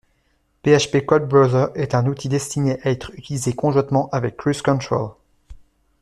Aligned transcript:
PHP_CodeBrowser 0.63 1.73
est 1.75 1.93
un 1.93 2.07
outil 2.07 2.27
destiné, 2.27 2.79
à 2.81 2.89
être 2.89 3.11
utilisé 3.19 3.53
conjointement 3.53 4.09
avec 4.11 4.35
CruiseControl. 4.35 5.11